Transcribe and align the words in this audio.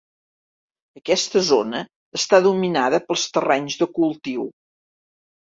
Aquesta 0.99 1.43
zona 1.49 1.81
està 2.21 2.41
dominada 2.47 3.01
pels 3.11 3.27
terrenys 3.37 3.79
de 3.83 3.91
cultiu. 4.01 4.51